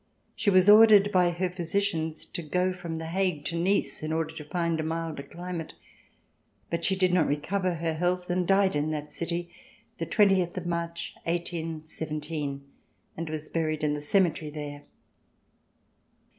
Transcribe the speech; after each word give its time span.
She 0.35 0.49
was 0.49 0.67
ordered 0.67 1.11
by 1.11 1.29
her 1.29 1.47
physicians 1.47 2.25
to 2.25 2.41
go 2.41 2.73
from 2.73 2.97
The 2.97 3.05
Hague 3.05 3.45
to 3.45 3.55
Nice 3.55 4.01
in 4.01 4.11
order 4.11 4.33
to 4.35 4.43
find 4.45 4.79
a 4.79 4.83
milder 4.83 5.21
climate, 5.21 5.75
but 6.71 6.83
she 6.83 6.95
did 6.95 7.13
not 7.13 7.27
recover 7.27 7.75
her 7.75 7.93
health 7.93 8.27
and 8.31 8.47
died 8.47 8.75
in 8.75 8.89
that 8.89 9.11
city 9.11 9.51
the 9.99 10.07
twentieth 10.07 10.57
of 10.57 10.65
March, 10.65 11.13
1817, 11.25 12.65
and 13.15 13.29
was 13.29 13.47
buried 13.49 13.83
in 13.83 13.93
the 13.93 14.01
cemetery 14.01 14.49
there. 14.49 14.85